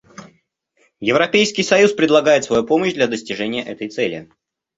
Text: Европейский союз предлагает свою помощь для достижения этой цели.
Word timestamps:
Европейский 0.99 1.61
союз 1.61 1.93
предлагает 1.93 2.43
свою 2.43 2.65
помощь 2.65 2.95
для 2.95 3.05
достижения 3.07 3.61
этой 3.63 3.87
цели. 3.87 4.31